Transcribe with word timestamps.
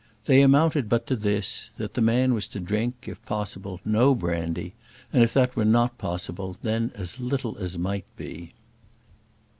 They 0.25 0.41
amounted 0.41 0.89
but 0.89 1.05
to 1.05 1.15
this: 1.15 1.69
that 1.77 1.93
the 1.93 2.01
man 2.01 2.33
was 2.33 2.47
to 2.47 2.59
drink, 2.59 3.05
if 3.07 3.23
possible, 3.27 3.79
no 3.85 4.15
brandy; 4.15 4.73
and 5.13 5.21
if 5.21 5.31
that 5.35 5.55
were 5.55 5.63
not 5.63 5.99
possible, 5.99 6.57
then 6.63 6.91
as 6.95 7.19
little 7.19 7.55
as 7.59 7.77
might 7.77 8.05
be. 8.17 8.51